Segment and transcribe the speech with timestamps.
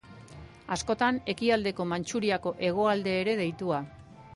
[0.75, 3.89] Askotan Ekialdeko Mantxuriako hegoalde ere deitua.